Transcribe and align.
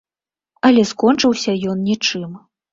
Але 0.69 0.85
скончыўся 0.93 1.57
ён 1.75 1.87
нічым. 1.93 2.29